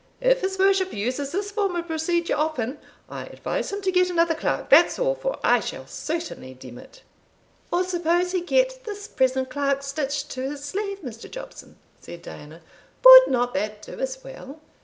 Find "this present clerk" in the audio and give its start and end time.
8.85-9.83